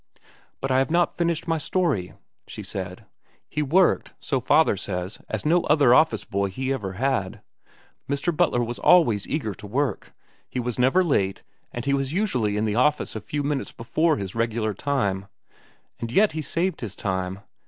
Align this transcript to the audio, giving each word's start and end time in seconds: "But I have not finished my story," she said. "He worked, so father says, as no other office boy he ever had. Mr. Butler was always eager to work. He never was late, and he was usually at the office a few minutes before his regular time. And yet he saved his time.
"But 0.61 0.71
I 0.71 0.79
have 0.79 0.89
not 0.89 1.15
finished 1.15 1.47
my 1.47 1.59
story," 1.59 2.13
she 2.47 2.63
said. 2.63 3.05
"He 3.47 3.61
worked, 3.61 4.15
so 4.19 4.39
father 4.39 4.75
says, 4.75 5.19
as 5.29 5.45
no 5.45 5.61
other 5.65 5.93
office 5.93 6.25
boy 6.25 6.47
he 6.49 6.73
ever 6.73 6.93
had. 6.93 7.43
Mr. 8.09 8.35
Butler 8.35 8.63
was 8.63 8.79
always 8.79 9.27
eager 9.27 9.53
to 9.53 9.67
work. 9.67 10.11
He 10.49 10.59
never 10.59 11.03
was 11.03 11.07
late, 11.07 11.43
and 11.71 11.85
he 11.85 11.93
was 11.93 12.13
usually 12.13 12.57
at 12.57 12.65
the 12.65 12.73
office 12.73 13.15
a 13.15 13.21
few 13.21 13.43
minutes 13.43 13.71
before 13.71 14.17
his 14.17 14.33
regular 14.33 14.73
time. 14.73 15.27
And 15.99 16.11
yet 16.11 16.31
he 16.31 16.41
saved 16.41 16.81
his 16.81 16.95
time. 16.95 17.41